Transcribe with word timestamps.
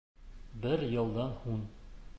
Бер 0.63 0.87
йылдан 0.87 1.39
һуң 1.45 1.65